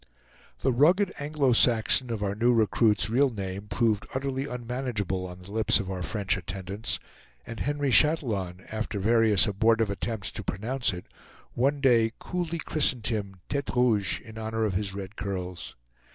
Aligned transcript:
The 0.61 0.73
rugged 0.73 1.13
Anglo 1.19 1.53
Saxon 1.53 2.11
of 2.11 2.23
our 2.23 2.33
new 2.33 2.55
recruit's 2.55 3.07
real 3.07 3.29
name 3.29 3.67
proved 3.67 4.07
utterly 4.15 4.45
unmanageable 4.47 5.27
on 5.27 5.43
the 5.43 5.51
lips 5.51 5.79
of 5.79 5.91
our 5.91 6.01
French 6.01 6.35
attendants, 6.35 6.97
and 7.45 7.59
Henry 7.59 7.91
Chatillon, 7.91 8.65
after 8.71 8.97
various 8.99 9.45
abortive 9.45 9.91
attempts 9.91 10.31
to 10.31 10.43
pronounce 10.43 10.91
it, 10.91 11.05
one 11.53 11.81
day 11.81 12.13
coolly 12.17 12.57
christened 12.57 13.05
him 13.05 13.35
Tete 13.47 13.75
Rouge, 13.75 14.19
in 14.21 14.39
honor 14.39 14.65
of 14.65 14.73
his 14.73 14.95
red 14.95 15.15
curls. 15.15 15.75